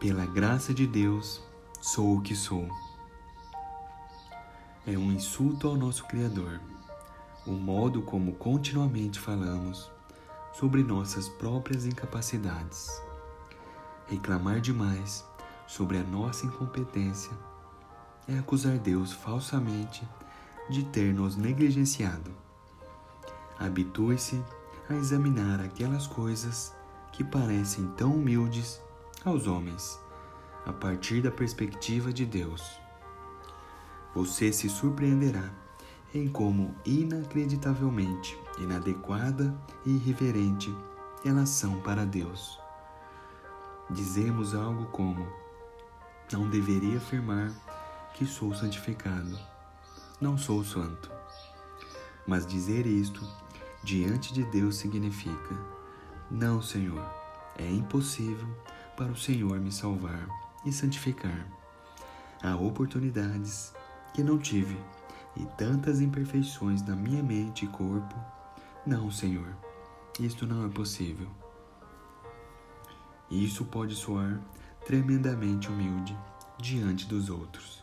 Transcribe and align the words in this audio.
Pela 0.00 0.24
graça 0.24 0.72
de 0.72 0.86
Deus, 0.86 1.42
sou 1.78 2.16
o 2.16 2.22
que 2.22 2.34
sou. 2.34 2.66
É 4.86 4.96
um 4.96 5.12
insulto 5.12 5.68
ao 5.68 5.76
nosso 5.76 6.06
Criador, 6.06 6.58
o 7.46 7.50
modo 7.50 8.00
como 8.00 8.32
continuamente 8.32 9.20
falamos 9.20 9.90
sobre 10.54 10.82
nossas 10.82 11.28
próprias 11.28 11.84
incapacidades. 11.84 12.88
Reclamar 14.06 14.62
demais 14.62 15.22
sobre 15.66 15.98
a 15.98 16.02
nossa 16.02 16.46
incompetência 16.46 17.32
é 18.26 18.38
acusar 18.38 18.78
Deus 18.78 19.12
falsamente 19.12 20.02
de 20.70 20.82
ter 20.82 21.12
nos 21.12 21.36
negligenciado. 21.36 22.30
Habitue-se 23.58 24.42
a 24.88 24.94
examinar 24.94 25.60
aquelas 25.60 26.06
coisas 26.06 26.74
que 27.12 27.22
parecem 27.22 27.86
tão 27.98 28.14
humildes 28.14 28.80
aos 29.24 29.46
homens, 29.46 30.00
a 30.64 30.72
partir 30.72 31.22
da 31.22 31.30
perspectiva 31.30 32.12
de 32.12 32.24
Deus. 32.24 32.80
Você 34.14 34.52
se 34.52 34.68
surpreenderá 34.68 35.50
em 36.14 36.28
como 36.28 36.74
inacreditavelmente 36.84 38.36
inadequada 38.58 39.56
e 39.84 39.90
irreverente 39.90 40.74
elas 41.24 41.50
são 41.50 41.80
para 41.80 42.04
Deus. 42.04 42.58
Dizemos 43.90 44.54
algo 44.54 44.86
como: 44.86 45.26
Não 46.32 46.48
deveria 46.48 46.96
afirmar 46.96 47.52
que 48.14 48.24
sou 48.24 48.54
santificado, 48.54 49.38
não 50.20 50.38
sou 50.38 50.64
santo. 50.64 51.10
Mas 52.26 52.46
dizer 52.46 52.86
isto 52.86 53.26
diante 53.82 54.32
de 54.32 54.44
Deus 54.44 54.76
significa: 54.76 55.54
Não, 56.30 56.62
Senhor, 56.62 57.04
é 57.56 57.68
impossível 57.70 58.48
para 59.00 59.12
o 59.12 59.16
Senhor 59.16 59.58
me 59.58 59.72
salvar 59.72 60.28
e 60.62 60.70
santificar. 60.70 61.48
Há 62.42 62.54
oportunidades 62.54 63.72
que 64.12 64.22
não 64.22 64.36
tive 64.36 64.76
e 65.34 65.46
tantas 65.56 66.02
imperfeições 66.02 66.82
na 66.82 66.94
minha 66.94 67.22
mente 67.22 67.64
e 67.64 67.68
corpo. 67.68 68.14
Não, 68.86 69.10
Senhor, 69.10 69.56
isto 70.20 70.46
não 70.46 70.66
é 70.66 70.68
possível. 70.68 71.28
Isso 73.30 73.64
pode 73.64 73.94
soar 73.94 74.38
tremendamente 74.84 75.70
humilde 75.70 76.14
diante 76.58 77.06
dos 77.06 77.30
outros, 77.30 77.82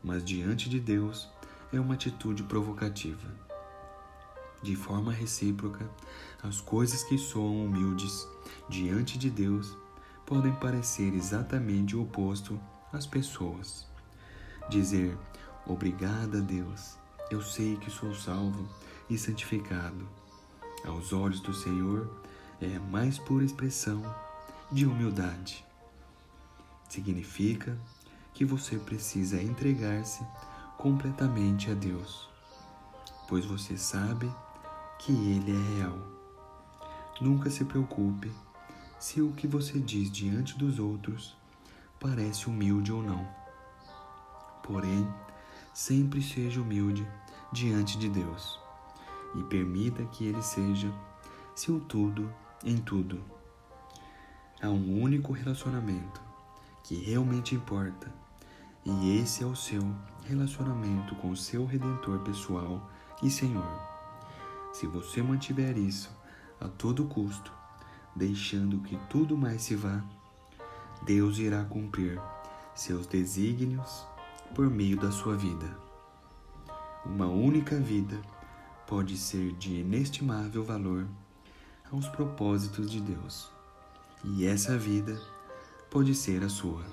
mas 0.00 0.24
diante 0.24 0.68
de 0.68 0.78
Deus 0.78 1.28
é 1.72 1.80
uma 1.80 1.94
atitude 1.94 2.44
provocativa. 2.44 3.34
De 4.62 4.76
forma 4.76 5.10
recíproca, 5.10 5.90
as 6.40 6.60
coisas 6.60 7.02
que 7.02 7.18
soam 7.18 7.66
humildes 7.66 8.28
diante 8.68 9.18
de 9.18 9.28
Deus 9.28 9.76
podem 10.26 10.52
parecer 10.56 11.14
exatamente 11.14 11.96
o 11.96 12.02
oposto 12.02 12.60
às 12.92 13.06
pessoas. 13.06 13.86
Dizer 14.68 15.16
obrigada, 15.64 16.40
Deus, 16.40 16.98
eu 17.30 17.40
sei 17.40 17.76
que 17.76 17.90
sou 17.90 18.12
salvo 18.14 18.68
e 19.08 19.16
santificado. 19.16 20.06
Aos 20.84 21.12
olhos 21.12 21.40
do 21.40 21.54
Senhor 21.54 22.10
é 22.60 22.76
a 22.76 22.80
mais 22.80 23.18
pura 23.18 23.44
expressão 23.44 24.02
de 24.70 24.84
humildade. 24.84 25.64
Significa 26.88 27.78
que 28.34 28.44
você 28.44 28.76
precisa 28.78 29.40
entregar-se 29.40 30.24
completamente 30.76 31.70
a 31.70 31.74
Deus, 31.74 32.28
pois 33.28 33.44
você 33.44 33.76
sabe 33.76 34.30
que 34.98 35.12
Ele 35.12 35.52
é 35.52 35.78
real. 35.78 35.98
Nunca 37.20 37.48
se 37.48 37.64
preocupe 37.64 38.30
se 39.06 39.22
o 39.22 39.30
que 39.30 39.46
você 39.46 39.78
diz 39.78 40.10
diante 40.10 40.58
dos 40.58 40.80
outros 40.80 41.36
parece 42.00 42.48
humilde 42.48 42.92
ou 42.92 43.00
não. 43.00 43.24
Porém, 44.64 45.08
sempre 45.72 46.20
seja 46.20 46.60
humilde 46.60 47.08
diante 47.52 47.96
de 47.98 48.08
Deus 48.08 48.58
e 49.36 49.44
permita 49.44 50.04
que 50.06 50.26
Ele 50.26 50.42
seja 50.42 50.92
seu 51.54 51.78
tudo 51.78 52.28
em 52.64 52.78
tudo. 52.78 53.22
Há 54.60 54.70
um 54.70 55.00
único 55.00 55.32
relacionamento 55.32 56.20
que 56.82 56.96
realmente 56.96 57.54
importa, 57.54 58.12
e 58.84 59.20
esse 59.20 59.44
é 59.44 59.46
o 59.46 59.54
seu 59.54 59.82
relacionamento 60.24 61.14
com 61.14 61.30
o 61.30 61.36
seu 61.36 61.64
Redentor 61.64 62.18
pessoal 62.24 62.90
e 63.22 63.30
Senhor. 63.30 63.70
Se 64.72 64.84
você 64.84 65.22
mantiver 65.22 65.78
isso 65.78 66.10
a 66.60 66.66
todo 66.66 67.04
custo, 67.04 67.54
deixando 68.16 68.80
que 68.80 68.96
tudo 69.10 69.36
mais 69.36 69.62
se 69.62 69.76
vá, 69.76 70.02
Deus 71.04 71.38
irá 71.38 71.62
cumprir 71.64 72.18
seus 72.74 73.06
desígnios 73.06 74.06
por 74.54 74.70
meio 74.70 74.96
da 74.96 75.12
sua 75.12 75.36
vida. 75.36 75.78
Uma 77.04 77.26
única 77.26 77.78
vida 77.78 78.20
pode 78.86 79.16
ser 79.16 79.52
de 79.52 79.80
inestimável 79.80 80.64
valor 80.64 81.06
aos 81.92 82.08
propósitos 82.08 82.90
de 82.90 83.00
Deus, 83.00 83.50
e 84.24 84.46
essa 84.46 84.76
vida 84.78 85.20
pode 85.90 86.14
ser 86.14 86.42
a 86.42 86.48
sua. 86.48 86.84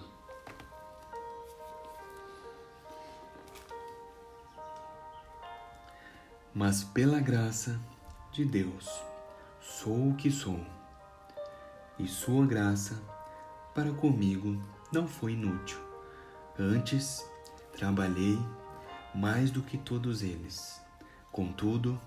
Mas 6.54 6.84
pela 6.84 7.20
graça 7.20 7.80
de 8.32 8.46
Deus, 8.46 8.88
sou 9.60 10.10
o 10.10 10.16
que 10.16 10.30
sou 10.30 10.60
e 12.00 12.08
sua 12.08 12.46
graça 12.46 13.02
para 13.74 13.92
comigo 13.92 14.62
não 14.92 15.08
foi 15.08 15.34
inútil. 15.34 15.80
Antes, 16.58 17.26
trabalhei 17.76 18.40
mais 19.14 19.52
do 19.52 19.62
que 19.62 19.78
todos 19.78 20.22
eles. 20.22 20.82
Contudo, 21.32 22.00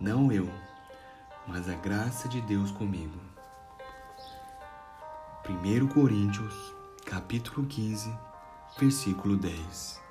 não 0.00 0.30
eu, 0.32 0.48
mas 1.46 1.68
a 1.68 1.74
graça 1.74 2.28
de 2.28 2.40
Deus 2.40 2.70
comigo. 2.70 3.18
1 5.48 5.86
Coríntios, 5.88 6.54
capítulo 7.04 7.66
15, 7.66 8.12
versículo 8.78 9.36
10. 9.36 10.05